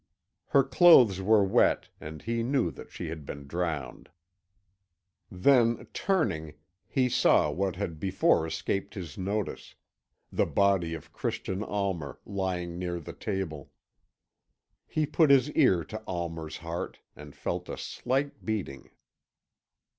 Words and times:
Her 0.47 0.63
clothes 0.63 1.21
were 1.21 1.43
wet, 1.43 1.89
and 1.99 2.23
he 2.23 2.41
knew 2.41 2.71
that 2.71 2.91
she 2.91 3.09
had 3.09 3.23
been 3.23 3.45
drowned. 3.45 4.09
Then, 5.29 5.85
turning, 5.93 6.53
he 6.87 7.07
saw 7.07 7.51
what 7.51 7.75
had 7.75 7.99
before 7.99 8.47
escaped 8.47 8.95
his 8.95 9.15
notice 9.15 9.75
the 10.31 10.47
body 10.47 10.95
of 10.95 11.13
Christian 11.13 11.61
Almer, 11.61 12.17
lying 12.25 12.79
near 12.79 12.99
the 12.99 13.13
table. 13.13 13.71
He 14.87 15.05
put 15.05 15.29
his 15.29 15.51
ear 15.51 15.83
to 15.83 16.01
Almer's 16.07 16.57
heart 16.57 16.97
and 17.15 17.35
felt 17.35 17.69
a 17.69 17.77
slight 17.77 18.43
beating. 18.43 18.89